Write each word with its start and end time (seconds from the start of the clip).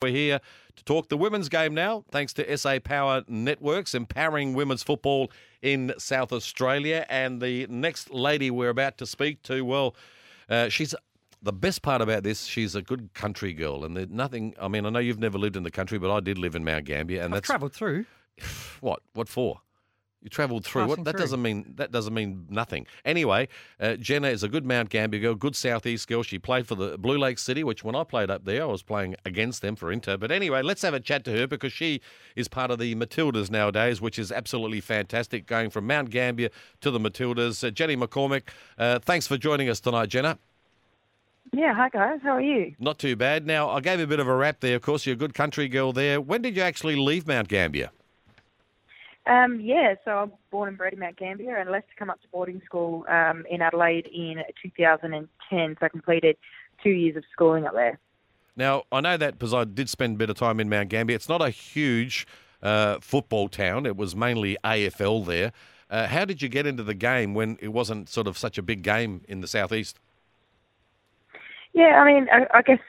We're 0.00 0.12
here 0.12 0.40
to 0.76 0.84
talk 0.84 1.08
the 1.08 1.16
women's 1.16 1.48
game 1.48 1.74
now, 1.74 2.04
thanks 2.12 2.32
to 2.34 2.56
SA 2.56 2.78
Power 2.78 3.24
Networks, 3.26 3.94
empowering 3.94 4.54
women's 4.54 4.84
football 4.84 5.28
in 5.60 5.92
South 5.98 6.32
Australia. 6.32 7.04
And 7.08 7.42
the 7.42 7.66
next 7.66 8.12
lady 8.12 8.48
we're 8.48 8.68
about 8.68 8.96
to 8.98 9.06
speak 9.06 9.42
to, 9.44 9.62
well, 9.62 9.96
uh, 10.48 10.68
she's 10.68 10.94
the 11.42 11.52
best 11.52 11.82
part 11.82 12.00
about 12.00 12.22
this. 12.22 12.44
She's 12.44 12.76
a 12.76 12.82
good 12.82 13.12
country 13.12 13.52
girl, 13.52 13.84
and 13.84 13.96
there's 13.96 14.08
nothing. 14.08 14.54
I 14.60 14.68
mean, 14.68 14.86
I 14.86 14.90
know 14.90 15.00
you've 15.00 15.18
never 15.18 15.36
lived 15.36 15.56
in 15.56 15.64
the 15.64 15.70
country, 15.72 15.98
but 15.98 16.14
I 16.14 16.20
did 16.20 16.38
live 16.38 16.54
in 16.54 16.64
Mount 16.64 16.84
Gambier, 16.84 17.22
and 17.22 17.34
I've 17.34 17.38
that's 17.38 17.46
travelled 17.46 17.72
through. 17.72 18.06
what? 18.80 19.02
What 19.14 19.28
for? 19.28 19.62
You 20.20 20.28
travelled 20.28 20.64
through. 20.64 20.86
What, 20.86 21.04
that 21.04 21.12
through. 21.12 21.20
doesn't 21.20 21.42
mean 21.42 21.74
that 21.76 21.92
doesn't 21.92 22.12
mean 22.12 22.46
nothing. 22.50 22.86
Anyway, 23.04 23.46
uh, 23.78 23.94
Jenna 23.94 24.28
is 24.28 24.42
a 24.42 24.48
good 24.48 24.66
Mount 24.66 24.88
Gambier 24.88 25.20
girl, 25.20 25.34
good 25.36 25.54
southeast 25.54 26.08
girl. 26.08 26.24
She 26.24 26.40
played 26.40 26.66
for 26.66 26.74
the 26.74 26.98
Blue 26.98 27.16
Lake 27.16 27.38
City, 27.38 27.62
which 27.62 27.84
when 27.84 27.94
I 27.94 28.02
played 28.02 28.28
up 28.28 28.44
there, 28.44 28.62
I 28.62 28.66
was 28.66 28.82
playing 28.82 29.14
against 29.24 29.62
them 29.62 29.76
for 29.76 29.92
Inter. 29.92 30.16
But 30.16 30.32
anyway, 30.32 30.62
let's 30.62 30.82
have 30.82 30.92
a 30.92 30.98
chat 30.98 31.24
to 31.26 31.30
her 31.32 31.46
because 31.46 31.72
she 31.72 32.00
is 32.34 32.48
part 32.48 32.72
of 32.72 32.80
the 32.80 32.96
Matildas 32.96 33.48
nowadays, 33.48 34.00
which 34.00 34.18
is 34.18 34.32
absolutely 34.32 34.80
fantastic. 34.80 35.46
Going 35.46 35.70
from 35.70 35.86
Mount 35.86 36.10
Gambier 36.10 36.50
to 36.80 36.90
the 36.90 36.98
Matildas. 36.98 37.62
Uh, 37.66 37.70
Jenny 37.70 37.96
McCormick, 37.96 38.42
uh, 38.76 38.98
thanks 38.98 39.28
for 39.28 39.36
joining 39.36 39.68
us 39.68 39.78
tonight, 39.78 40.08
Jenna. 40.08 40.38
Yeah, 41.52 41.74
hi 41.74 41.88
guys. 41.88 42.18
How 42.22 42.32
are 42.32 42.40
you? 42.42 42.74
Not 42.78 42.98
too 42.98 43.14
bad. 43.16 43.46
Now, 43.46 43.70
I 43.70 43.80
gave 43.80 43.98
you 44.00 44.04
a 44.04 44.08
bit 44.08 44.20
of 44.20 44.28
a 44.28 44.34
rap 44.34 44.60
there. 44.60 44.76
Of 44.76 44.82
course, 44.82 45.06
you're 45.06 45.14
a 45.14 45.16
good 45.16 45.32
country 45.32 45.68
girl 45.68 45.92
there. 45.92 46.20
When 46.20 46.42
did 46.42 46.56
you 46.56 46.62
actually 46.62 46.96
leave 46.96 47.26
Mount 47.26 47.48
Gambier? 47.48 47.90
Um, 49.26 49.60
yeah, 49.60 49.94
so 50.04 50.12
I'm 50.12 50.32
born 50.50 50.68
and 50.68 50.78
bred 50.78 50.94
in 50.94 51.00
Mount 51.00 51.16
Gambier 51.16 51.56
and 51.56 51.70
left 51.70 51.90
to 51.90 51.96
come 51.96 52.08
up 52.08 52.20
to 52.22 52.28
boarding 52.28 52.62
school 52.64 53.04
um, 53.08 53.44
in 53.50 53.60
Adelaide 53.60 54.06
in 54.06 54.42
2010. 54.62 55.76
So 55.78 55.86
I 55.86 55.88
completed 55.88 56.36
two 56.82 56.90
years 56.90 57.16
of 57.16 57.24
schooling 57.32 57.66
up 57.66 57.74
there. 57.74 57.98
Now, 58.56 58.84
I 58.90 59.00
know 59.00 59.16
that 59.16 59.38
because 59.38 59.52
I 59.52 59.64
did 59.64 59.90
spend 59.90 60.16
a 60.16 60.18
bit 60.18 60.30
of 60.30 60.36
time 60.36 60.60
in 60.60 60.68
Mount 60.68 60.88
Gambier. 60.88 61.14
It's 61.14 61.28
not 61.28 61.42
a 61.42 61.50
huge 61.50 62.26
uh, 62.62 62.98
football 63.00 63.48
town, 63.48 63.86
it 63.86 63.96
was 63.96 64.16
mainly 64.16 64.56
AFL 64.64 65.26
there. 65.26 65.52
Uh, 65.90 66.06
how 66.06 66.24
did 66.24 66.42
you 66.42 66.48
get 66.48 66.66
into 66.66 66.82
the 66.82 66.94
game 66.94 67.34
when 67.34 67.56
it 67.60 67.68
wasn't 67.68 68.08
sort 68.08 68.26
of 68.26 68.36
such 68.36 68.58
a 68.58 68.62
big 68.62 68.82
game 68.82 69.22
in 69.26 69.40
the 69.40 69.46
southeast? 69.46 69.98
Yeah, 71.72 72.00
I 72.00 72.04
mean, 72.04 72.26
I, 72.32 72.46
I 72.52 72.62
guess 72.62 72.80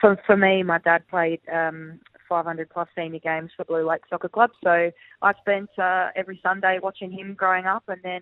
for 0.00 0.18
for 0.26 0.36
me, 0.36 0.62
my 0.62 0.78
dad 0.78 1.06
played 1.08 1.40
um, 1.52 2.00
500 2.28 2.70
plus 2.70 2.88
senior 2.96 3.20
games 3.20 3.50
for 3.56 3.64
Blue 3.64 3.88
Lake 3.88 4.02
Soccer 4.08 4.28
Club, 4.28 4.50
so 4.62 4.90
I 5.22 5.32
spent 5.40 5.70
uh, 5.78 6.08
every 6.16 6.40
Sunday 6.42 6.78
watching 6.82 7.10
him 7.10 7.34
growing 7.34 7.66
up, 7.66 7.84
and 7.88 8.00
then 8.02 8.20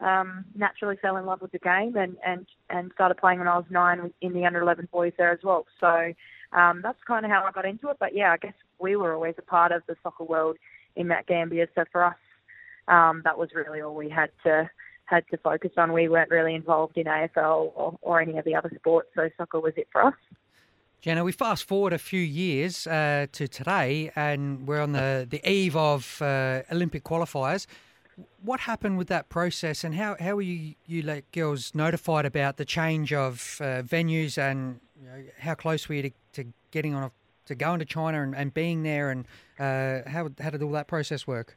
um, 0.00 0.44
naturally 0.54 0.96
fell 1.00 1.16
in 1.16 1.26
love 1.26 1.40
with 1.40 1.52
the 1.52 1.58
game 1.58 1.96
and 1.96 2.16
and 2.24 2.46
and 2.68 2.90
started 2.94 3.16
playing 3.16 3.38
when 3.38 3.48
I 3.48 3.56
was 3.56 3.64
nine 3.70 4.12
in 4.20 4.32
the 4.34 4.44
under 4.44 4.60
11 4.60 4.88
boys 4.92 5.12
there 5.16 5.32
as 5.32 5.38
well. 5.42 5.66
So 5.80 6.12
um, 6.52 6.80
that's 6.82 6.98
kind 7.06 7.24
of 7.24 7.30
how 7.30 7.44
I 7.44 7.50
got 7.52 7.64
into 7.64 7.88
it. 7.88 7.96
But 7.98 8.14
yeah, 8.14 8.32
I 8.32 8.36
guess 8.36 8.54
we 8.78 8.96
were 8.96 9.14
always 9.14 9.34
a 9.38 9.42
part 9.42 9.72
of 9.72 9.82
the 9.86 9.96
soccer 10.02 10.24
world 10.24 10.56
in 10.96 11.08
Mount 11.08 11.26
Gambier, 11.26 11.68
so 11.74 11.84
for 11.92 12.04
us, 12.04 12.16
um, 12.88 13.22
that 13.24 13.38
was 13.38 13.50
really 13.54 13.80
all 13.80 13.94
we 13.94 14.08
had 14.08 14.30
to 14.44 14.70
had 15.06 15.24
to 15.30 15.38
focus 15.38 15.70
on. 15.76 15.92
We 15.92 16.08
weren't 16.08 16.30
really 16.30 16.54
involved 16.54 16.96
in 16.96 17.06
AFL 17.06 17.72
or, 17.74 17.98
or 18.02 18.20
any 18.20 18.38
of 18.38 18.44
the 18.44 18.54
other 18.54 18.70
sports, 18.76 19.08
so 19.14 19.28
soccer 19.36 19.60
was 19.60 19.74
it 19.76 19.88
for 19.92 20.04
us. 20.04 20.14
Jenna, 21.06 21.22
we 21.22 21.30
fast 21.30 21.62
forward 21.62 21.92
a 21.92 21.98
few 21.98 22.20
years 22.20 22.84
uh, 22.84 23.28
to 23.30 23.46
today, 23.46 24.10
and 24.16 24.66
we're 24.66 24.80
on 24.80 24.90
the, 24.90 25.24
the 25.30 25.40
eve 25.48 25.76
of 25.76 26.20
uh, 26.20 26.62
Olympic 26.72 27.04
qualifiers. 27.04 27.68
What 28.42 28.58
happened 28.58 28.98
with 28.98 29.06
that 29.06 29.28
process, 29.28 29.84
and 29.84 29.94
how, 29.94 30.16
how 30.18 30.34
were 30.34 30.42
you, 30.42 30.74
you 30.84 31.02
like 31.02 31.30
girls 31.30 31.76
notified 31.76 32.26
about 32.26 32.56
the 32.56 32.64
change 32.64 33.12
of 33.12 33.58
uh, 33.60 33.82
venues, 33.82 34.36
and 34.36 34.80
you 35.00 35.08
know, 35.08 35.22
how 35.38 35.54
close 35.54 35.88
were 35.88 35.94
you 35.94 36.02
to, 36.02 36.10
to 36.32 36.52
getting 36.72 36.92
on 36.92 37.04
a, 37.04 37.12
to 37.44 37.54
going 37.54 37.78
to 37.78 37.84
China 37.84 38.24
and, 38.24 38.34
and 38.34 38.52
being 38.52 38.82
there, 38.82 39.10
and 39.10 39.26
uh, 39.60 40.10
how 40.10 40.28
how 40.40 40.50
did 40.50 40.60
all 40.60 40.72
that 40.72 40.88
process 40.88 41.24
work? 41.24 41.56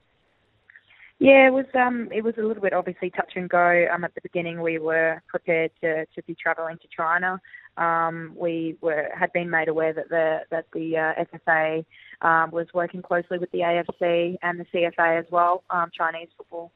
Yeah, 1.18 1.48
it 1.48 1.54
was 1.54 1.66
um 1.74 2.08
it 2.12 2.24
was 2.24 2.36
a 2.38 2.44
little 2.44 2.62
bit 2.62 2.72
obviously 2.72 3.10
touch 3.10 3.34
and 3.36 3.50
go. 3.50 3.88
Um 3.92 4.04
at 4.04 4.14
the 4.14 4.22
beginning 4.22 4.62
we 4.62 4.78
were 4.78 5.24
prepared 5.28 5.72
to, 5.82 6.06
to 6.06 6.24
be 6.28 6.36
travelling 6.36 6.78
to 6.78 6.88
China. 6.96 7.42
Um 7.78 8.34
we 8.36 8.78
were 8.82 9.10
had 9.18 9.32
been 9.34 9.50
made 9.50 9.68
aware 9.68 9.94
that 9.94 10.10
the 10.10 10.40
that 10.52 10.66
the 10.74 10.98
uh, 10.98 11.26
FFA 11.26 11.86
um 12.22 12.52
was 12.52 12.68
working 12.74 13.02
closely 13.02 13.38
with 13.38 13.52
the 13.52 13.60
AFC 13.60 14.38
and 14.42 14.60
the 14.60 14.66
CFA 14.74 15.20
as 15.20 15.26
well, 15.32 15.64
um 15.70 15.90
Chinese 15.96 16.30
football 16.38 16.72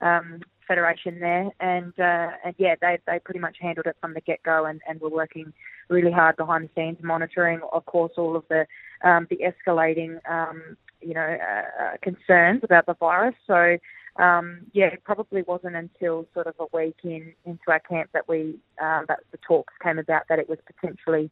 um 0.00 0.40
federation 0.66 1.18
there 1.18 1.50
and 1.60 1.92
uh 1.98 2.30
and 2.44 2.54
yeah, 2.58 2.74
they 2.80 2.98
they 3.06 3.18
pretty 3.24 3.40
much 3.40 3.56
handled 3.60 3.86
it 3.86 3.96
from 4.00 4.14
the 4.14 4.20
get 4.20 4.42
go 4.42 4.66
and, 4.66 4.80
and 4.88 5.00
were 5.00 5.10
working 5.10 5.52
really 5.88 6.12
hard 6.12 6.36
behind 6.36 6.64
the 6.64 6.70
scenes 6.74 6.98
monitoring 7.02 7.60
of 7.72 7.84
course 7.86 8.12
all 8.18 8.36
of 8.36 8.44
the 8.48 8.66
um 9.02 9.26
the 9.30 9.38
escalating 9.38 10.18
um 10.30 10.76
you 11.00 11.14
know, 11.14 11.20
uh, 11.40 11.82
uh, 11.82 11.96
concerns 12.02 12.62
about 12.64 12.86
the 12.86 12.94
virus. 12.94 13.34
So, 13.46 13.76
um, 14.18 14.66
yeah, 14.72 14.86
it 14.86 15.04
probably 15.04 15.42
wasn't 15.42 15.76
until 15.76 16.26
sort 16.34 16.48
of 16.48 16.54
a 16.58 16.76
week 16.76 16.96
in 17.04 17.32
into 17.44 17.62
our 17.68 17.80
camp 17.80 18.10
that 18.12 18.28
we 18.28 18.58
um, 18.82 19.04
that 19.08 19.20
the 19.30 19.38
talks 19.38 19.72
came 19.82 19.98
about 19.98 20.22
that 20.28 20.38
it 20.40 20.48
was 20.48 20.58
potentially 20.66 21.30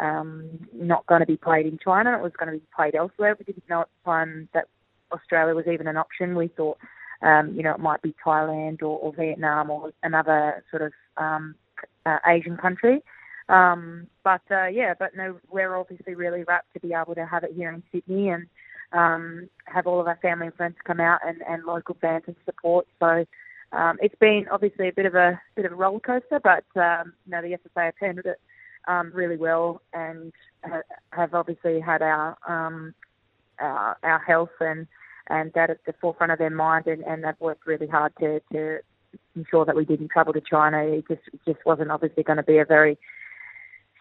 um, 0.00 0.68
not 0.72 1.06
going 1.06 1.20
to 1.20 1.26
be 1.26 1.36
played 1.36 1.66
in 1.66 1.78
China. 1.78 2.16
It 2.16 2.22
was 2.22 2.32
going 2.38 2.52
to 2.52 2.58
be 2.58 2.66
played 2.74 2.96
elsewhere. 2.96 3.36
We 3.38 3.44
didn't 3.44 3.68
know 3.68 3.82
at 3.82 3.88
the 4.04 4.10
time 4.10 4.48
that 4.52 4.66
Australia 5.12 5.54
was 5.54 5.66
even 5.72 5.86
an 5.86 5.96
option. 5.96 6.34
We 6.34 6.48
thought, 6.48 6.78
um, 7.22 7.54
you 7.54 7.62
know, 7.62 7.72
it 7.72 7.80
might 7.80 8.02
be 8.02 8.14
Thailand 8.24 8.82
or, 8.82 8.98
or 8.98 9.12
Vietnam 9.12 9.70
or 9.70 9.92
another 10.02 10.64
sort 10.70 10.82
of 10.82 10.92
um, 11.16 11.54
uh, 12.04 12.18
Asian 12.26 12.56
country. 12.56 13.02
Um, 13.48 14.08
but 14.24 14.40
uh, 14.50 14.66
yeah, 14.66 14.94
but 14.98 15.14
no, 15.14 15.36
we're 15.50 15.76
obviously 15.76 16.14
really 16.14 16.44
rapt 16.44 16.72
to 16.72 16.80
be 16.80 16.94
able 16.94 17.14
to 17.14 17.26
have 17.26 17.44
it 17.44 17.52
here 17.54 17.70
in 17.70 17.82
Sydney 17.92 18.30
and 18.30 18.46
um, 18.94 19.48
have 19.66 19.86
all 19.86 20.00
of 20.00 20.06
our 20.06 20.18
family 20.22 20.46
and 20.46 20.54
friends 20.54 20.76
come 20.84 21.00
out 21.00 21.20
and, 21.26 21.42
and 21.48 21.64
local 21.64 21.96
fans 22.00 22.24
and 22.26 22.36
support. 22.46 22.86
So 23.00 23.26
um, 23.72 23.98
it's 24.00 24.14
been 24.20 24.46
obviously 24.50 24.88
a 24.88 24.92
bit 24.92 25.06
of 25.06 25.14
a 25.14 25.40
bit 25.56 25.66
of 25.66 25.72
a 25.72 25.76
roller 25.76 26.00
coaster, 26.00 26.40
but 26.42 26.64
um, 26.80 27.12
you 27.26 27.32
know 27.32 27.42
the 27.42 27.58
FFA 27.58 27.86
have 27.86 27.94
handled 28.00 28.26
it 28.26 28.40
um, 28.86 29.10
really 29.12 29.36
well 29.36 29.82
and 29.92 30.32
ha- 30.64 30.82
have 31.10 31.34
obviously 31.34 31.80
had 31.80 32.02
our 32.02 32.36
um, 32.46 32.94
our, 33.58 33.98
our 34.02 34.20
health 34.20 34.50
and 34.60 34.86
and 35.28 35.52
that 35.54 35.70
at 35.70 35.84
the 35.86 35.94
forefront 36.00 36.32
of 36.32 36.38
their 36.38 36.50
mind, 36.50 36.86
and, 36.86 37.02
and 37.02 37.24
they've 37.24 37.40
worked 37.40 37.66
really 37.66 37.88
hard 37.88 38.12
to 38.20 38.40
to 38.52 38.78
ensure 39.36 39.64
that 39.64 39.76
we 39.76 39.84
didn't 39.84 40.10
travel 40.10 40.32
to 40.32 40.40
China. 40.40 40.78
It 40.84 41.08
just 41.08 41.22
it 41.32 41.40
just 41.46 41.64
wasn't 41.66 41.90
obviously 41.90 42.22
going 42.22 42.36
to 42.36 42.42
be 42.42 42.58
a 42.58 42.64
very 42.64 42.98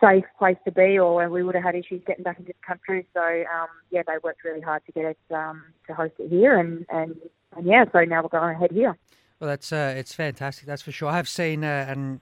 safe 0.02 0.26
place 0.38 0.58
to 0.66 0.72
be, 0.72 0.98
or 1.00 1.28
we 1.30 1.44
would 1.44 1.56
have 1.56 1.64
had 1.64 1.76
issues 1.76 2.02
getting 2.06 2.24
back 2.24 2.40
into 2.40 2.54
the 2.54 2.66
country. 2.68 3.06
So 3.14 3.22
um, 3.22 3.68
yeah, 3.92 4.04
they 4.06 4.14
worked 4.24 4.44
really 4.44 4.62
hard 4.62 4.86
to 4.86 4.92
get 4.92 5.06
us 5.06 5.16
um, 5.34 5.64
to 5.88 5.94
host 5.94 6.14
it 6.20 6.30
here, 6.30 6.58
and, 6.58 6.86
and 6.90 7.16
and 7.56 7.66
yeah, 7.66 7.86
so 7.92 8.04
now 8.04 8.22
we're 8.22 8.30
going 8.30 8.56
ahead 8.56 8.72
here. 8.72 8.98
Well, 9.40 9.50
that's 9.50 9.72
uh, 9.72 9.94
it's 9.98 10.14
fantastic. 10.14 10.66
That's 10.66 10.82
for 10.82 10.92
sure. 10.92 11.10
I 11.10 11.16
have 11.18 11.30
seen, 11.30 11.64
uh, 11.64 11.86
and 11.88 12.22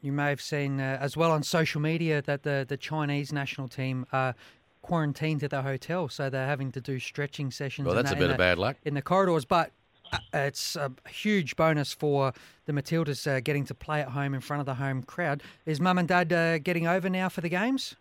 you 0.00 0.12
may 0.12 0.28
have 0.28 0.40
seen 0.40 0.80
uh, 0.80 0.98
as 1.00 1.16
well 1.16 1.30
on 1.30 1.42
social 1.42 1.80
media 1.80 2.22
that 2.22 2.42
the 2.42 2.64
the 2.68 2.76
Chinese 2.76 3.32
national 3.32 3.68
team 3.68 4.06
are 4.12 4.34
quarantined 4.82 5.42
at 5.42 5.50
the 5.50 5.62
hotel, 5.62 6.08
so 6.08 6.28
they're 6.28 6.46
having 6.46 6.70
to 6.72 6.80
do 6.80 6.98
stretching 6.98 7.50
sessions. 7.50 7.86
Well, 7.86 7.96
and 7.96 8.06
that's 8.06 8.14
a 8.14 8.18
bit 8.18 8.30
of 8.30 8.36
the- 8.36 8.38
bad 8.38 8.58
luck. 8.58 8.76
in 8.84 8.94
the 8.94 9.02
corridors, 9.02 9.44
but. 9.44 9.70
Uh, 10.14 10.38
It's 10.38 10.76
a 10.76 10.92
huge 11.08 11.56
bonus 11.56 11.92
for 11.92 12.32
the 12.66 12.72
Matildas 12.72 13.26
uh, 13.26 13.40
getting 13.40 13.64
to 13.66 13.74
play 13.74 14.00
at 14.00 14.08
home 14.08 14.34
in 14.34 14.40
front 14.40 14.60
of 14.60 14.66
the 14.66 14.74
home 14.74 15.02
crowd. 15.02 15.42
Is 15.66 15.80
mum 15.80 15.98
and 15.98 16.08
dad 16.08 16.32
uh, 16.32 16.58
getting 16.58 16.86
over 16.86 17.08
now 17.08 17.28
for 17.28 17.40
the 17.40 17.48
games? 17.48 17.96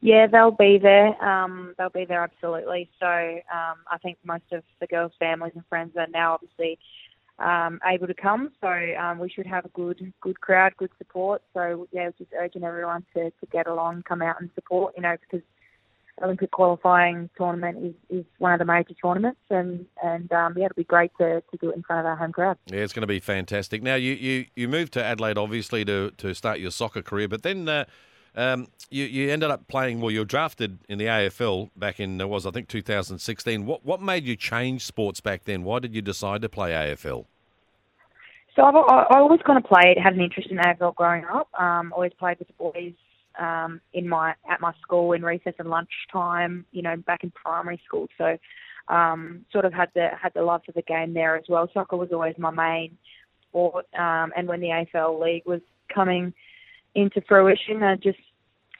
Yeah, 0.00 0.26
they'll 0.28 0.52
be 0.52 0.78
there. 0.78 1.22
Um, 1.22 1.74
they'll 1.76 1.90
be 1.90 2.04
there 2.04 2.22
absolutely. 2.22 2.88
So 3.00 3.06
um, 3.06 3.78
I 3.90 3.98
think 4.02 4.18
most 4.24 4.44
of 4.52 4.62
the 4.80 4.86
girls' 4.86 5.12
families 5.18 5.52
and 5.54 5.64
friends 5.68 5.96
are 5.96 6.06
now 6.06 6.34
obviously 6.34 6.78
um, 7.40 7.80
able 7.84 8.06
to 8.06 8.14
come. 8.14 8.52
So 8.60 8.68
um, 8.68 9.18
we 9.18 9.28
should 9.28 9.46
have 9.46 9.64
a 9.64 9.68
good 9.70 10.12
good 10.20 10.40
crowd, 10.40 10.76
good 10.76 10.90
support. 10.98 11.42
So 11.54 11.88
yeah, 11.90 12.10
just 12.18 12.30
urging 12.38 12.62
everyone 12.62 13.04
to, 13.14 13.30
to 13.30 13.46
get 13.50 13.66
along, 13.66 14.04
come 14.04 14.22
out 14.22 14.40
and 14.40 14.50
support. 14.54 14.94
You 14.96 15.02
know, 15.02 15.16
because 15.20 15.44
Olympic 16.22 16.50
qualifying 16.50 17.30
tournament 17.36 17.78
is, 17.84 18.18
is 18.18 18.24
one 18.38 18.52
of 18.52 18.58
the 18.58 18.64
major 18.64 18.94
tournaments, 19.02 19.40
and 19.50 19.86
and 20.02 20.30
um, 20.32 20.54
yeah, 20.56 20.66
it'll 20.66 20.74
be 20.74 20.84
great 20.84 21.10
to, 21.18 21.42
to 21.50 21.56
do 21.60 21.70
it 21.70 21.76
in 21.76 21.82
front 21.82 22.00
of 22.00 22.06
our 22.06 22.16
home 22.16 22.32
crowd. 22.32 22.58
Yeah, 22.66 22.80
it's 22.80 22.92
going 22.92 23.02
to 23.02 23.06
be 23.06 23.20
fantastic. 23.20 23.82
Now, 23.82 23.94
you, 23.94 24.12
you, 24.12 24.46
you 24.54 24.68
moved 24.68 24.92
to 24.94 25.04
Adelaide, 25.04 25.38
obviously, 25.38 25.84
to, 25.84 26.10
to 26.18 26.34
start 26.34 26.60
your 26.60 26.70
soccer 26.70 27.02
career, 27.02 27.28
but 27.28 27.42
then 27.42 27.68
uh, 27.68 27.84
um, 28.34 28.68
you, 28.90 29.04
you 29.04 29.30
ended 29.30 29.50
up 29.50 29.66
playing, 29.68 30.00
well, 30.00 30.10
you 30.10 30.20
were 30.20 30.24
drafted 30.24 30.78
in 30.88 30.98
the 30.98 31.06
AFL 31.06 31.70
back 31.76 32.00
in, 32.00 32.18
was 32.28 32.46
I 32.46 32.50
think 32.50 32.68
2016. 32.68 33.66
What, 33.66 33.84
what 33.84 34.00
made 34.00 34.24
you 34.24 34.36
change 34.36 34.84
sports 34.84 35.20
back 35.20 35.44
then? 35.44 35.64
Why 35.64 35.78
did 35.78 35.94
you 35.94 36.02
decide 36.02 36.42
to 36.42 36.48
play 36.48 36.72
AFL? 36.72 37.26
So 38.56 38.64
I've, 38.64 38.74
I 38.74 39.06
I 39.10 39.18
always 39.18 39.40
kind 39.46 39.58
of 39.58 39.64
played, 39.64 39.96
had 40.02 40.14
an 40.14 40.20
interest 40.20 40.50
in 40.50 40.58
AFL 40.58 40.94
growing 40.96 41.24
up. 41.24 41.48
Um, 41.58 41.92
always 41.92 42.12
played 42.18 42.38
with 42.38 42.48
the 42.48 42.54
boys 42.54 42.94
um, 43.38 43.80
in 43.92 44.08
my 44.08 44.34
at 44.50 44.60
my 44.60 44.72
school 44.82 45.12
in 45.12 45.22
recess 45.22 45.54
and 45.58 45.70
lunchtime. 45.70 46.66
You 46.72 46.82
know, 46.82 46.96
back 46.96 47.24
in 47.24 47.30
primary 47.30 47.80
school. 47.86 48.08
So 48.18 48.36
um, 48.88 49.44
sort 49.52 49.64
of 49.64 49.72
had 49.72 49.90
the 49.94 50.08
had 50.20 50.32
the 50.34 50.42
love 50.42 50.62
for 50.66 50.72
the 50.72 50.82
game 50.82 51.14
there 51.14 51.36
as 51.36 51.44
well. 51.48 51.68
Soccer 51.72 51.96
was 51.96 52.10
always 52.12 52.34
my 52.38 52.50
main 52.50 52.96
sport. 53.48 53.86
Um, 53.98 54.32
and 54.36 54.48
when 54.48 54.60
the 54.60 54.68
AFL 54.94 55.20
league 55.22 55.46
was 55.46 55.60
coming 55.92 56.32
into 56.94 57.20
fruition, 57.28 57.82
I 57.82 57.96
just 57.96 58.18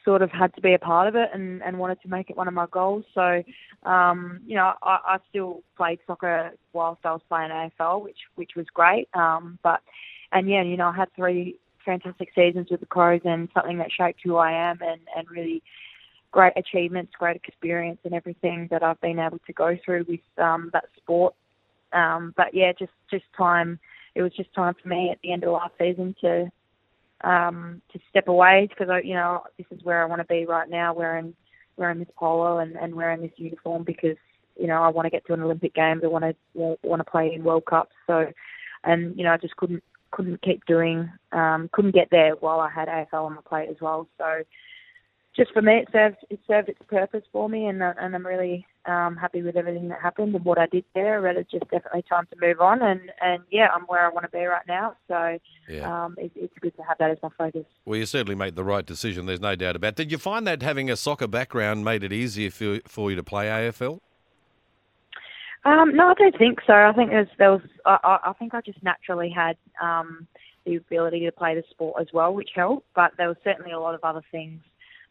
sort 0.03 0.21
of 0.21 0.31
had 0.31 0.53
to 0.55 0.61
be 0.61 0.73
a 0.73 0.79
part 0.79 1.07
of 1.07 1.15
it 1.15 1.29
and, 1.33 1.61
and 1.61 1.77
wanted 1.77 2.01
to 2.01 2.07
make 2.07 2.29
it 2.29 2.37
one 2.37 2.47
of 2.47 2.53
my 2.53 2.65
goals. 2.71 3.05
So, 3.13 3.43
um, 3.83 4.39
you 4.45 4.55
know, 4.55 4.73
I, 4.81 4.97
I 5.05 5.17
still 5.29 5.61
played 5.77 5.99
soccer 6.07 6.51
whilst 6.73 7.05
I 7.05 7.11
was 7.11 7.21
playing 7.29 7.51
AFL, 7.51 8.03
which 8.03 8.17
which 8.35 8.51
was 8.55 8.65
great. 8.73 9.07
Um, 9.13 9.59
but 9.63 9.81
and 10.31 10.49
yeah, 10.49 10.63
you 10.63 10.77
know, 10.77 10.87
I 10.87 10.95
had 10.95 11.13
three 11.15 11.57
fantastic 11.85 12.29
seasons 12.35 12.67
with 12.69 12.79
the 12.79 12.85
Crows 12.85 13.21
and 13.25 13.49
something 13.53 13.77
that 13.77 13.91
shaped 13.91 14.21
who 14.23 14.37
I 14.37 14.51
am 14.51 14.79
and 14.81 15.01
and 15.15 15.29
really 15.29 15.61
great 16.31 16.53
achievements, 16.55 17.11
great 17.17 17.35
experience, 17.35 17.99
and 18.03 18.13
everything 18.13 18.67
that 18.71 18.83
I've 18.83 18.99
been 19.01 19.19
able 19.19 19.39
to 19.39 19.53
go 19.53 19.77
through 19.83 20.05
with 20.07 20.21
um, 20.37 20.69
that 20.73 20.85
sport. 20.97 21.35
Um, 21.93 22.33
but 22.35 22.53
yeah, 22.53 22.71
just 22.77 22.93
just 23.09 23.25
time. 23.37 23.79
It 24.15 24.21
was 24.21 24.33
just 24.35 24.53
time 24.53 24.75
for 24.81 24.89
me 24.89 25.09
at 25.11 25.19
the 25.21 25.31
end 25.31 25.43
of 25.43 25.51
last 25.51 25.73
season 25.79 26.15
to 26.21 26.51
um, 27.23 27.81
to 27.93 27.99
step 28.09 28.27
away 28.27 28.67
because 28.69 28.89
I, 28.89 29.01
you 29.01 29.13
know, 29.13 29.43
this 29.57 29.67
is 29.71 29.83
where 29.83 30.01
I 30.01 30.05
want 30.05 30.21
to 30.21 30.27
be 30.27 30.45
right 30.45 30.69
now, 30.69 30.93
wearing 30.93 31.33
wearing 31.77 31.99
this 31.99 32.09
polo 32.17 32.59
and, 32.59 32.75
and 32.75 32.95
wearing 32.95 33.21
this 33.21 33.31
uniform 33.37 33.83
because 33.83 34.17
you 34.57 34.67
know 34.67 34.81
I 34.81 34.89
want 34.89 35.05
to 35.05 35.09
get 35.09 35.25
to 35.27 35.33
an 35.33 35.41
Olympic 35.41 35.73
Games. 35.73 36.01
I 36.03 36.07
want 36.07 36.25
to 36.25 36.77
want 36.83 36.99
to 36.99 37.11
play 37.11 37.33
in 37.33 37.43
World 37.43 37.65
Cups. 37.65 37.95
So, 38.07 38.27
and 38.83 39.17
you 39.17 39.23
know, 39.23 39.33
I 39.33 39.37
just 39.37 39.55
couldn't 39.57 39.83
couldn't 40.11 40.41
keep 40.41 40.65
doing, 40.65 41.09
um, 41.31 41.69
couldn't 41.73 41.95
get 41.95 42.09
there 42.11 42.31
while 42.35 42.59
I 42.59 42.69
had 42.69 42.87
AFL 42.87 43.25
on 43.25 43.35
my 43.35 43.41
plate 43.47 43.69
as 43.69 43.77
well. 43.81 44.07
So, 44.17 44.43
just 45.35 45.53
for 45.53 45.61
me, 45.61 45.77
it 45.77 45.87
served 45.93 46.17
it 46.29 46.39
served 46.45 46.67
its 46.69 46.81
purpose 46.87 47.23
for 47.31 47.47
me, 47.47 47.65
and 47.67 47.81
uh, 47.81 47.93
and 47.99 48.13
I'm 48.13 48.25
really 48.25 48.65
um, 48.85 49.15
happy 49.15 49.41
with 49.41 49.55
everything 49.55 49.87
that 49.87 50.01
happened 50.01 50.35
and 50.35 50.43
what 50.43 50.57
I 50.57 50.65
did 50.67 50.83
there. 50.93 51.21
But 51.21 51.37
it's 51.37 51.49
just 51.49 51.63
definitely 51.71 52.03
time 52.09 52.27
to 52.31 52.35
move 52.45 52.59
on, 52.59 52.81
and 52.81 52.99
and 53.21 53.41
yeah, 53.49 53.69
I'm 53.73 53.83
where 53.83 54.05
I 54.05 54.09
want 54.09 54.25
to 54.25 54.31
be 54.37 54.43
right 54.43 54.67
now. 54.67 54.97
So 55.07 55.39
Yeah. 55.69 56.05
um, 56.05 56.15
it, 56.17 56.31
it's 56.35 56.53
good 56.59 56.75
to 56.75 56.83
have 56.83 56.97
that 56.97 57.11
as 57.11 57.17
my 57.23 57.29
focus. 57.37 57.63
Well, 57.85 57.97
you 57.97 58.05
certainly 58.05 58.35
made 58.35 58.55
the 58.57 58.63
right 58.65 58.85
decision. 58.85 59.25
There's 59.25 59.39
no 59.39 59.55
doubt 59.55 59.77
about. 59.77 59.89
it. 59.89 59.95
Did 59.95 60.11
you 60.11 60.17
find 60.17 60.45
that 60.47 60.61
having 60.61 60.89
a 60.89 60.97
soccer 60.97 61.27
background 61.27 61.85
made 61.85 62.03
it 62.03 62.11
easier 62.11 62.51
for 62.51 62.79
for 62.85 63.09
you 63.09 63.15
to 63.15 63.23
play 63.23 63.45
AFL? 63.47 63.99
Um, 65.63 65.95
no, 65.95 66.07
I 66.07 66.13
don't 66.15 66.37
think 66.37 66.59
so. 66.65 66.73
I 66.73 66.91
think 66.93 67.11
there's, 67.11 67.27
there 67.37 67.51
was. 67.51 67.61
I, 67.85 68.17
I 68.25 68.33
think 68.33 68.53
I 68.53 68.61
just 68.61 68.81
naturally 68.81 69.29
had 69.29 69.57
um, 69.81 70.27
the 70.65 70.75
ability 70.75 71.25
to 71.25 71.31
play 71.31 71.53
the 71.53 71.63
sport 71.69 72.01
as 72.01 72.07
well, 72.13 72.33
which 72.33 72.49
helped. 72.55 72.87
But 72.95 73.11
there 73.17 73.27
was 73.27 73.37
certainly 73.43 73.71
a 73.71 73.79
lot 73.79 73.93
of 73.93 74.03
other 74.03 74.23
things 74.31 74.61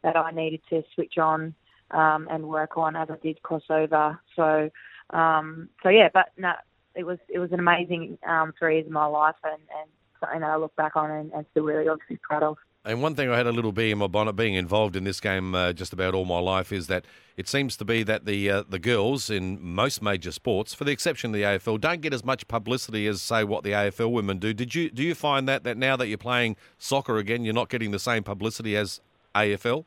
that 0.02 0.16
I 0.16 0.30
needed 0.32 0.60
to 0.70 0.82
switch 0.94 1.18
on 1.18 1.54
um, 1.92 2.26
and 2.30 2.48
work 2.48 2.76
on 2.76 2.96
as 2.96 3.08
I 3.10 3.16
did 3.22 3.38
crossover. 3.42 4.18
So, 4.34 4.70
um, 5.10 5.68
so 5.82 5.88
yeah. 5.88 6.08
But 6.12 6.30
no, 6.36 6.52
it 6.96 7.04
was 7.04 7.18
it 7.28 7.38
was 7.38 7.52
an 7.52 7.60
amazing 7.60 8.18
um, 8.26 8.52
three 8.58 8.76
years 8.76 8.86
of 8.86 8.92
my 8.92 9.06
life, 9.06 9.36
and, 9.44 9.52
and 9.52 9.90
something 10.18 10.40
that 10.40 10.50
I 10.50 10.56
look 10.56 10.74
back 10.74 10.96
on 10.96 11.10
and, 11.10 11.32
and 11.32 11.46
still 11.52 11.64
really 11.64 11.88
obviously 11.88 12.18
proud 12.22 12.42
of. 12.42 12.56
And 12.82 13.02
one 13.02 13.14
thing 13.14 13.28
I 13.28 13.36
had 13.36 13.46
a 13.46 13.52
little 13.52 13.72
bee 13.72 13.90
in 13.90 13.98
my 13.98 14.06
bonnet, 14.06 14.32
being 14.32 14.54
involved 14.54 14.96
in 14.96 15.04
this 15.04 15.20
game 15.20 15.54
uh, 15.54 15.74
just 15.74 15.92
about 15.92 16.14
all 16.14 16.24
my 16.24 16.38
life, 16.38 16.72
is 16.72 16.86
that 16.86 17.04
it 17.36 17.46
seems 17.46 17.76
to 17.76 17.84
be 17.84 18.02
that 18.04 18.24
the 18.24 18.50
uh, 18.50 18.62
the 18.66 18.78
girls 18.78 19.28
in 19.28 19.60
most 19.60 20.00
major 20.00 20.32
sports, 20.32 20.72
for 20.72 20.84
the 20.84 20.90
exception 20.90 21.30
of 21.30 21.34
the 21.34 21.42
AFL, 21.42 21.78
don't 21.78 22.00
get 22.00 22.14
as 22.14 22.24
much 22.24 22.48
publicity 22.48 23.06
as 23.06 23.20
say 23.20 23.44
what 23.44 23.64
the 23.64 23.72
AFL 23.72 24.10
women 24.10 24.38
do. 24.38 24.54
Did 24.54 24.74
you 24.74 24.90
do 24.90 25.02
you 25.02 25.14
find 25.14 25.46
that 25.46 25.62
that 25.64 25.76
now 25.76 25.94
that 25.96 26.08
you're 26.08 26.16
playing 26.16 26.56
soccer 26.78 27.18
again, 27.18 27.44
you're 27.44 27.52
not 27.52 27.68
getting 27.68 27.90
the 27.90 27.98
same 27.98 28.22
publicity 28.22 28.74
as 28.76 29.02
AFL? 29.34 29.84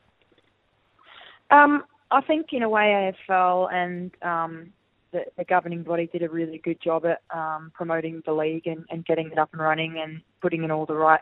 Um, 1.50 1.84
I 2.12 2.20
think 2.20 2.52
in 2.52 2.62
a 2.62 2.68
way 2.68 3.12
AFL 3.28 3.72
and 3.72 4.12
um, 4.22 4.72
the, 5.10 5.24
the 5.36 5.44
governing 5.44 5.82
body 5.82 6.08
did 6.12 6.22
a 6.22 6.28
really 6.28 6.58
good 6.58 6.80
job 6.80 7.04
at 7.06 7.22
um, 7.36 7.72
promoting 7.74 8.22
the 8.24 8.32
league 8.32 8.68
and, 8.68 8.84
and 8.88 9.04
getting 9.04 9.32
it 9.32 9.38
up 9.38 9.48
and 9.52 9.60
running 9.60 9.98
and 9.98 10.20
putting 10.40 10.62
in 10.62 10.70
all 10.70 10.86
the 10.86 10.94
right 10.94 11.20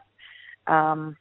um, 0.66 1.16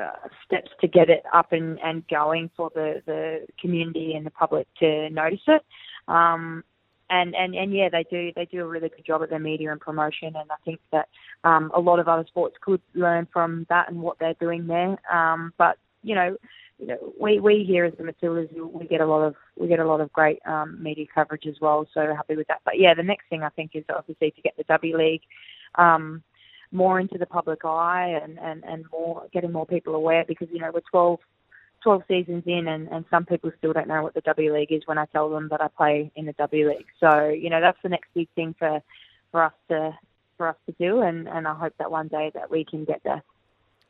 uh, 0.00 0.28
steps 0.44 0.70
to 0.80 0.88
get 0.88 1.08
it 1.08 1.22
up 1.32 1.52
and, 1.52 1.78
and 1.80 2.06
going 2.08 2.50
for 2.56 2.70
the, 2.74 3.02
the 3.06 3.46
community 3.60 4.14
and 4.14 4.26
the 4.26 4.30
public 4.30 4.66
to 4.78 5.10
notice 5.10 5.40
it. 5.46 5.62
Um, 6.08 6.64
and, 7.08 7.34
and, 7.34 7.54
and 7.54 7.72
yeah, 7.72 7.88
they 7.88 8.04
do 8.10 8.32
they 8.34 8.46
do 8.46 8.62
a 8.62 8.66
really 8.66 8.88
good 8.88 9.04
job 9.06 9.22
at 9.22 9.30
their 9.30 9.38
media 9.38 9.70
and 9.70 9.80
promotion, 9.80 10.34
and 10.34 10.50
I 10.50 10.56
think 10.64 10.80
that 10.90 11.08
um, 11.44 11.70
a 11.74 11.80
lot 11.80 12.00
of 12.00 12.08
other 12.08 12.24
sports 12.26 12.56
could 12.60 12.80
learn 12.94 13.28
from 13.32 13.64
that 13.68 13.88
and 13.88 14.02
what 14.02 14.18
they're 14.18 14.34
doing 14.40 14.66
there. 14.66 14.96
Um, 15.12 15.52
but 15.56 15.78
you 16.02 16.16
know, 16.16 16.36
you 16.78 16.86
know, 16.88 17.14
we 17.20 17.38
we 17.38 17.64
here 17.64 17.84
as 17.84 17.94
the 17.96 18.04
Matildas, 18.04 18.48
we 18.72 18.86
get 18.86 19.00
a 19.00 19.06
lot 19.06 19.22
of 19.22 19.34
we 19.56 19.68
get 19.68 19.78
a 19.78 19.86
lot 19.86 20.00
of 20.00 20.12
great 20.12 20.40
um, 20.46 20.82
media 20.82 21.06
coverage 21.14 21.46
as 21.46 21.54
well. 21.60 21.86
So 21.94 22.12
happy 22.14 22.36
with 22.36 22.48
that. 22.48 22.60
But 22.64 22.78
yeah, 22.78 22.92
the 22.94 23.02
next 23.02 23.28
thing 23.30 23.42
I 23.44 23.50
think 23.50 23.70
is 23.74 23.84
obviously 23.88 24.32
to 24.32 24.42
get 24.42 24.56
the 24.56 24.64
W 24.64 24.98
League 24.98 25.22
um, 25.76 26.22
more 26.76 27.00
into 27.00 27.18
the 27.18 27.26
public 27.26 27.64
eye 27.64 28.20
and, 28.22 28.38
and, 28.38 28.62
and 28.64 28.84
more 28.92 29.26
getting 29.32 29.50
more 29.52 29.66
people 29.66 29.94
aware 29.94 30.24
because 30.26 30.48
you 30.52 30.60
know 30.60 30.70
we're 30.72 30.80
12, 30.90 31.18
12 31.82 32.02
seasons 32.06 32.42
in 32.46 32.68
and, 32.68 32.88
and 32.88 33.04
some 33.10 33.24
people 33.24 33.50
still 33.58 33.72
don't 33.72 33.88
know 33.88 34.02
what 34.02 34.14
the 34.14 34.20
W 34.20 34.52
League 34.54 34.70
is 34.72 34.82
when 34.86 34.98
I 34.98 35.06
tell 35.06 35.28
them 35.30 35.48
that 35.50 35.60
I 35.60 35.68
play 35.68 36.12
in 36.14 36.26
the 36.26 36.32
W 36.34 36.68
League. 36.68 36.86
So 37.00 37.28
you 37.28 37.50
know 37.50 37.60
that's 37.60 37.78
the 37.82 37.88
next 37.88 38.08
big 38.14 38.28
thing 38.36 38.54
for 38.58 38.80
for 39.32 39.42
us 39.42 39.52
to 39.68 39.96
for 40.36 40.48
us 40.48 40.56
to 40.66 40.74
do, 40.78 41.00
and, 41.00 41.26
and 41.28 41.48
I 41.48 41.54
hope 41.54 41.72
that 41.78 41.90
one 41.90 42.08
day 42.08 42.30
that 42.34 42.50
we 42.50 42.62
can 42.64 42.84
get 42.84 43.00
there. 43.04 43.22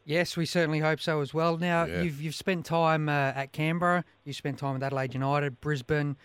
Yes, 0.04 0.36
we 0.36 0.46
certainly 0.46 0.78
hope 0.78 1.00
so 1.00 1.20
as 1.20 1.34
well. 1.34 1.58
Now, 1.58 1.84
Yeah. 1.84 2.02
you've 2.02 2.20
you've 2.22 2.36
spent 2.36 2.64
time 2.64 3.08
uh, 3.08 3.32
at 3.34 3.50
Canberra, 3.50 4.04
you 4.24 4.32
spent 4.32 4.58
time 4.58 4.74
with 4.74 4.82
Adelaide 4.84 5.14
United, 5.14 5.60
Brisbane, 5.60 6.16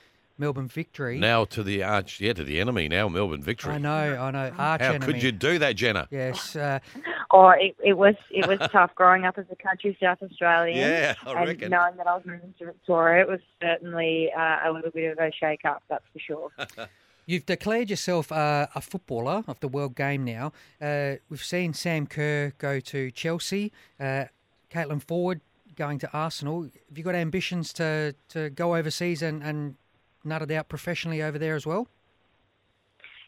Melbourne 0.42 0.68
Victory. 0.68 1.20
Now 1.20 1.46
to 1.46 1.62
the 1.62 1.84
arch, 1.84 2.20
yeah, 2.20 2.34
to 2.34 2.44
the 2.44 2.60
enemy. 2.60 2.88
Now 2.88 3.08
Melbourne 3.08 3.44
victory. 3.44 3.74
I 3.74 3.78
know, 3.78 4.18
I 4.20 4.32
know. 4.32 4.52
Arch 4.58 4.82
How 4.82 4.94
enemy. 4.94 5.06
could 5.06 5.24
you 5.24 5.32
do 5.32 5.60
that, 5.60 5.76
Jenna? 5.76 6.08
Yes, 6.12 6.56
uh, 6.56 6.80
Or 7.30 7.56
it, 7.56 7.78
it 7.82 7.94
was 7.94 8.16
it 8.30 8.46
was 8.46 8.60
tough 8.72 8.94
growing 8.96 9.24
up 9.24 9.38
as 9.38 9.46
a 9.50 9.56
country 9.56 9.96
South 10.02 10.22
Australian. 10.22 10.78
Yeah, 10.78 11.14
I 11.26 11.32
and 11.32 11.48
reckon. 11.48 11.70
knowing 11.70 11.96
that 11.96 12.08
I 12.08 12.16
was 12.16 12.26
moving 12.26 12.54
to 12.60 12.66
Victoria, 12.66 13.22
it 13.22 13.30
was 13.30 13.40
certainly 13.62 14.30
uh, 14.38 14.58
a 14.66 14.72
little 14.74 14.92
bit 14.92 15.14
of 15.14 15.20
a 15.20 15.32
shake 15.32 15.64
up, 15.64 15.82
that's 15.88 16.04
for 16.12 16.20
sure. 16.20 16.50
you've 17.26 17.46
declared 17.46 17.90
yourself 17.90 18.34
uh, 18.34 18.68
a 18.76 18.82
footballer 18.82 19.46
of 19.48 19.60
the 19.62 19.70
world 19.70 19.96
game 19.96 20.26
now. 20.26 20.52
Uh, 20.82 21.16
we've 21.30 21.44
seen 21.44 21.74
Sam 21.74 22.06
Kerr 22.06 22.52
go 22.58 22.82
to 22.82 23.12
Chelsea, 23.12 23.72
uh, 23.98 24.26
Caitlin 24.70 25.02
Foord 25.02 25.40
going 25.78 26.00
to 26.00 26.12
Arsenal. 26.12 26.64
Have 26.64 26.98
you 26.98 27.04
got 27.04 27.16
ambitions 27.16 27.72
to, 27.74 28.14
to 28.30 28.50
go 28.50 28.76
overseas 28.76 29.22
and, 29.22 29.42
and 29.42 29.76
nut 30.24 30.42
it 30.42 30.52
out 30.52 30.70
professionally 30.70 31.22
over 31.22 31.38
there 31.38 31.56
as 31.56 31.66
well? 31.66 31.88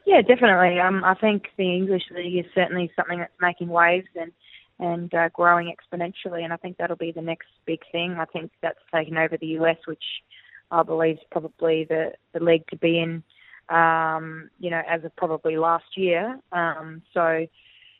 Yeah, 0.05 0.21
definitely. 0.21 0.79
Um, 0.79 1.03
I 1.03 1.13
think 1.15 1.45
the 1.57 1.73
English 1.75 2.03
league 2.11 2.45
is 2.45 2.51
certainly 2.53 2.91
something 2.95 3.19
that's 3.19 3.31
making 3.39 3.69
waves 3.69 4.07
and 4.19 4.31
and 4.79 5.13
uh, 5.13 5.29
growing 5.29 5.71
exponentially, 5.71 6.43
and 6.43 6.51
I 6.51 6.57
think 6.57 6.77
that'll 6.77 6.97
be 6.97 7.11
the 7.11 7.21
next 7.21 7.47
big 7.65 7.79
thing. 7.91 8.15
I 8.19 8.25
think 8.25 8.51
that's 8.61 8.79
taken 8.93 9.17
over 9.17 9.37
the 9.37 9.47
US, 9.59 9.77
which 9.85 10.03
I 10.71 10.83
believe 10.83 11.15
is 11.15 11.23
probably 11.31 11.85
the 11.85 12.13
the 12.33 12.43
league 12.43 12.67
to 12.67 12.77
be 12.77 12.99
in. 12.99 13.23
Um, 13.69 14.49
you 14.59 14.69
know, 14.69 14.81
as 14.89 15.05
of 15.05 15.15
probably 15.15 15.55
last 15.55 15.95
year. 15.95 16.37
Um, 16.51 17.01
so, 17.13 17.47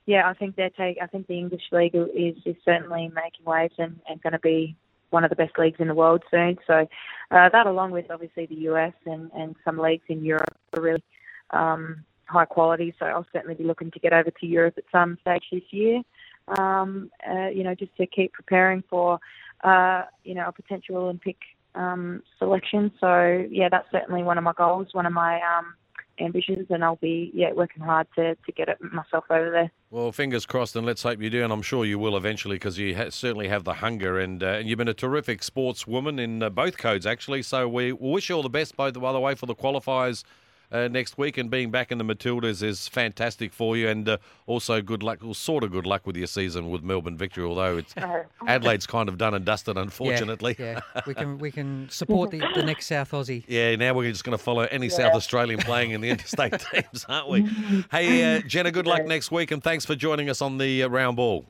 yeah, 0.05 0.27
I 0.27 0.33
think 0.33 0.57
they 0.57 0.69
take. 0.75 0.97
I 1.01 1.07
think 1.07 1.27
the 1.27 1.37
English 1.37 1.63
league 1.71 1.95
is 1.95 2.35
is 2.45 2.57
certainly 2.65 3.09
making 3.15 3.45
waves 3.45 3.75
and, 3.77 3.99
and 4.09 4.21
going 4.21 4.33
to 4.33 4.39
be 4.39 4.75
one 5.13 5.23
of 5.23 5.29
the 5.29 5.35
best 5.35 5.57
leagues 5.57 5.79
in 5.79 5.87
the 5.87 5.95
world 5.95 6.23
soon. 6.29 6.57
So, 6.67 6.87
uh, 7.31 7.49
that 7.49 7.67
along 7.67 7.91
with 7.91 8.11
obviously 8.11 8.45
the 8.47 8.61
US 8.71 8.93
and 9.05 9.31
and 9.33 9.55
some 9.63 9.77
leagues 9.77 10.05
in 10.09 10.25
Europe 10.25 10.57
are 10.75 10.81
really 10.81 11.03
um, 11.51 12.03
high 12.25 12.45
quality. 12.45 12.93
So 12.99 13.05
I'll 13.05 13.27
certainly 13.31 13.55
be 13.55 13.63
looking 13.63 13.91
to 13.91 13.99
get 13.99 14.11
over 14.11 14.31
to 14.31 14.45
Europe 14.45 14.75
at 14.77 14.83
some 14.91 15.17
stage 15.21 15.45
this 15.51 15.63
year. 15.71 16.01
Um, 16.47 17.09
uh, 17.29 17.47
you 17.47 17.63
know, 17.63 17.75
just 17.75 17.95
to 17.97 18.05
keep 18.05 18.33
preparing 18.33 18.83
for, 18.89 19.19
uh, 19.63 20.03
you 20.25 20.33
know, 20.35 20.47
a 20.47 20.51
potential 20.51 20.97
Olympic 20.97 21.37
um, 21.75 22.21
selection. 22.37 22.91
So 22.99 23.45
yeah, 23.49 23.69
that's 23.69 23.89
certainly 23.91 24.23
one 24.23 24.37
of 24.37 24.43
my 24.43 24.53
goals, 24.53 24.87
one 24.91 25.05
of 25.05 25.13
my 25.13 25.35
um, 25.35 25.75
ambitions, 26.19 26.67
and 26.69 26.83
I'll 26.83 26.97
be 26.97 27.31
yeah 27.33 27.51
working 27.53 27.83
hard 27.83 28.07
to 28.15 28.35
to 28.35 28.51
get 28.51 28.69
it 28.69 28.77
myself 28.81 29.25
over 29.29 29.49
there. 29.49 29.71
Well, 29.89 30.11
fingers 30.11 30.45
crossed, 30.45 30.75
and 30.75 30.85
let's 30.85 31.03
hope 31.03 31.21
you 31.21 31.29
do, 31.29 31.43
and 31.43 31.53
I'm 31.53 31.61
sure 31.61 31.85
you 31.85 31.99
will 31.99 32.17
eventually 32.17 32.55
because 32.55 32.77
you 32.77 32.95
ha- 32.95 33.09
certainly 33.09 33.47
have 33.47 33.63
the 33.63 33.75
hunger, 33.75 34.19
and 34.19 34.41
uh, 34.43 34.47
and 34.47 34.67
you've 34.67 34.77
been 34.77 34.87
a 34.87 34.93
terrific 34.93 35.41
sportswoman 35.41 36.19
in 36.19 36.43
uh, 36.43 36.49
both 36.49 36.77
codes 36.77 37.05
actually. 37.05 37.41
So 37.43 37.67
we 37.67 37.91
wish 37.91 38.29
you 38.29 38.35
all 38.35 38.43
the 38.43 38.49
best, 38.49 38.75
both 38.75 38.93
the, 38.93 38.99
by 38.99 39.11
the 39.11 39.19
way, 39.19 39.35
for 39.35 39.45
the 39.45 39.55
qualifiers. 39.55 40.23
Uh, 40.71 40.87
next 40.87 41.19
week 41.19 41.37
and 41.37 41.51
being 41.51 41.69
back 41.69 41.91
in 41.91 41.99
the 41.99 42.03
Matildas 42.03 42.63
is 42.63 42.87
fantastic 42.87 43.53
for 43.53 43.77
you, 43.77 43.87
and 43.87 44.09
uh, 44.09 44.17
also 44.47 44.81
good 44.81 45.03
luck, 45.03 45.19
well, 45.21 45.35
sort 45.35 45.63
of 45.63 45.71
good 45.71 45.85
luck 45.85 46.07
with 46.07 46.17
your 46.17 46.25
season 46.25 46.71
with 46.71 46.81
Melbourne 46.81 47.15
Victory. 47.15 47.43
Although 47.43 47.77
it's 47.77 47.93
Adelaide's 48.47 48.87
kind 48.87 49.07
of 49.07 49.19
done 49.19 49.35
and 49.35 49.45
dusted, 49.45 49.77
unfortunately. 49.77 50.55
Yeah, 50.57 50.79
yeah. 50.95 51.01
we 51.07 51.13
can 51.13 51.37
we 51.37 51.51
can 51.51 51.89
support 51.89 52.31
the, 52.31 52.39
the 52.55 52.63
next 52.63 52.87
South 52.87 53.11
Aussie. 53.11 53.43
Yeah, 53.47 53.75
now 53.75 53.93
we're 53.93 54.09
just 54.09 54.23
going 54.23 54.37
to 54.37 54.43
follow 54.43 54.63
any 54.63 54.89
South 54.89 55.13
Australian 55.13 55.59
playing 55.59 55.91
in 55.91 56.01
the 56.01 56.09
interstate 56.13 56.59
teams, 56.71 57.05
aren't 57.07 57.29
we? 57.29 57.47
Hey, 57.91 58.37
uh, 58.37 58.41
Jenna, 58.41 58.71
good 58.71 58.87
luck 58.87 59.05
next 59.05 59.31
week, 59.31 59.51
and 59.51 59.63
thanks 59.63 59.85
for 59.85 59.95
joining 59.95 60.29
us 60.29 60.41
on 60.41 60.57
the 60.57 60.83
uh, 60.83 60.87
round 60.87 61.17
ball. 61.17 61.45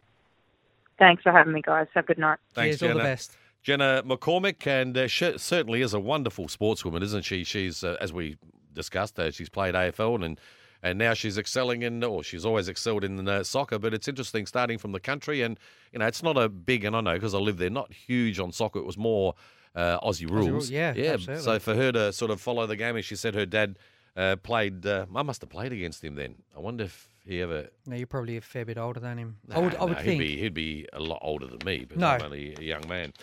thanks 0.99 1.23
for 1.23 1.31
having 1.31 1.53
me, 1.53 1.61
guys. 1.61 1.87
Have 1.93 2.03
a 2.03 2.07
good 2.07 2.17
night. 2.17 2.39
Thanks, 2.53 2.79
Cheers, 2.79 2.91
all 2.91 2.97
the 2.97 3.03
best. 3.03 3.37
Jenna 3.61 4.03
McCormick, 4.05 4.67
and 4.67 4.97
uh, 4.97 5.07
she 5.07 5.37
certainly 5.37 5.81
is 5.81 5.93
a 5.93 5.99
wonderful 5.99 6.47
sportswoman, 6.47 7.01
isn't 7.01 7.23
she? 7.23 7.45
She's, 7.45 7.81
uh, 7.83 7.95
as 8.01 8.11
we 8.11 8.37
discussed, 8.73 9.19
uh, 9.19 9.31
she's 9.31 9.49
played 9.49 9.75
AFL 9.75 10.23
and 10.23 10.39
and 10.85 10.99
now 10.99 11.13
she's 11.13 11.37
excelling 11.37 11.81
in, 11.81 12.03
or 12.03 12.23
she's 12.23 12.43
always 12.43 12.67
excelled 12.67 13.05
in 13.05 13.25
uh, 13.25 13.41
soccer. 13.43 13.79
But 13.79 13.93
it's 13.93 14.09
interesting 14.09 14.45
starting 14.45 14.77
from 14.77 14.91
the 14.91 14.99
country, 14.99 15.41
and 15.41 15.57
you 15.93 15.99
know, 15.99 16.05
it's 16.05 16.21
not 16.21 16.37
a 16.37 16.49
big, 16.49 16.83
and 16.83 16.93
I 16.93 16.99
know 16.99 17.13
because 17.13 17.33
I 17.33 17.37
live 17.37 17.57
there, 17.57 17.69
not 17.69 17.93
huge 17.93 18.37
on 18.37 18.51
soccer. 18.51 18.79
It 18.79 18.85
was 18.85 18.97
more 18.97 19.33
uh, 19.75 19.99
Aussie 20.01 20.29
rules. 20.29 20.49
rules, 20.49 20.69
yeah, 20.69 20.93
yeah. 20.93 21.13
absolutely. 21.13 21.43
So 21.43 21.59
for 21.59 21.73
her 21.73 21.93
to 21.93 22.11
sort 22.11 22.31
of 22.31 22.41
follow 22.41 22.67
the 22.67 22.75
game, 22.75 22.97
and 22.97 23.05
she 23.05 23.15
said 23.15 23.33
her 23.33 23.45
dad 23.45 23.79
uh, 24.15 24.35
played. 24.35 24.85
Uh, 24.85 25.05
I 25.15 25.23
must 25.23 25.41
have 25.41 25.49
played 25.49 25.71
against 25.71 26.03
him 26.03 26.15
then. 26.15 26.35
I 26.55 26.59
wonder 26.59 26.83
if 26.83 27.07
he 27.25 27.41
ever. 27.41 27.69
No, 27.85 27.95
you're 27.95 28.05
probably 28.05 28.37
a 28.37 28.41
fair 28.41 28.65
bit 28.65 28.77
older 28.77 28.99
than 28.99 29.17
him. 29.17 29.37
I 29.51 29.59
would, 29.59 29.75
I 29.75 29.85
would 29.85 29.93
nah, 29.93 30.03
think. 30.03 30.21
he'd 30.21 30.27
be 30.27 30.37
he'd 30.41 30.53
be 30.53 30.87
a 30.93 30.99
lot 30.99 31.19
older 31.21 31.47
than 31.47 31.59
me, 31.65 31.85
but 31.87 31.97
No. 31.97 32.07
I'm 32.07 32.21
only 32.23 32.55
a 32.59 32.61
young 32.61 32.87
man. 32.87 33.13